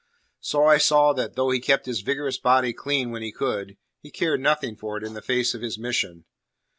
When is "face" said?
5.21-5.53